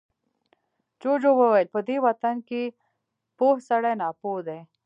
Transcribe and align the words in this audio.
جوجو 1.01 1.31
وويل، 1.39 1.67
په 1.75 1.79
دې 1.87 1.97
وطن 2.05 2.35
کې 2.47 2.61
پوه 3.37 3.55
سړی 3.67 3.93
ناپوه 4.01 4.39
دی. 4.47 4.59